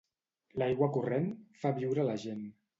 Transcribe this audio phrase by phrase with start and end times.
[0.61, 1.29] L'aigua corrent
[1.63, 2.45] fa viure la gent.